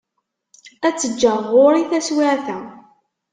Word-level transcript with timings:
Ad 0.87 0.93
tt-ǧǧeɣ 0.95 1.37
ɣur-i 1.51 1.83
taswiεt-a. 1.89 2.57